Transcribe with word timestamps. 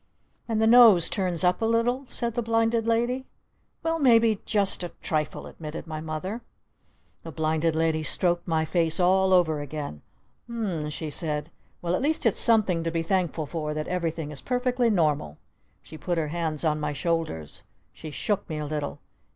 "And 0.47 0.59
the 0.59 0.65
nose 0.65 1.07
turns 1.07 1.43
up 1.43 1.61
a 1.61 1.65
little?" 1.65 2.05
said 2.07 2.33
the 2.33 2.41
Blinded 2.41 2.87
Lady. 2.87 3.27
"Well 3.83 3.99
maybe 3.99 4.41
just 4.47 4.81
a 4.81 4.89
trifle," 5.03 5.45
admitted 5.45 5.85
my 5.85 6.01
Mother. 6.01 6.41
The 7.21 7.31
Blinded 7.31 7.75
Lady 7.75 8.01
stroked 8.01 8.47
my 8.47 8.65
face 8.65 8.99
all 8.99 9.31
over 9.31 9.61
again. 9.61 10.01
"U 10.49 10.55
m 10.55 10.65
m 10.65 10.79
m," 10.85 10.89
she 10.89 11.11
said. 11.11 11.51
"Well 11.83 11.93
at 11.93 12.01
least 12.01 12.25
it's 12.25 12.39
something 12.39 12.83
to 12.83 12.89
be 12.89 13.03
thankful 13.03 13.45
for 13.45 13.75
that 13.75 13.87
everything 13.87 14.31
is 14.31 14.41
perfectly 14.41 14.89
normal!" 14.89 15.37
She 15.83 15.99
put 15.99 16.17
her 16.17 16.29
hands 16.29 16.65
on 16.65 16.79
my 16.79 16.93
shoulders. 16.93 17.61
She 17.93 18.09
shook 18.09 18.49
me 18.49 18.57
a 18.57 18.65
little. 18.65 19.01